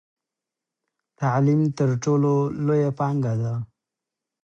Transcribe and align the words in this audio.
تعلیم 1.19 1.61
تر 1.77 1.89
ټولو 2.03 2.33
لویه 2.65 2.91
پانګه 2.99 3.33
ده. 3.41 3.53